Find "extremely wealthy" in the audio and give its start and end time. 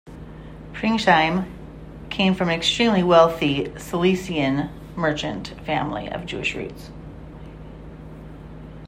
2.55-3.71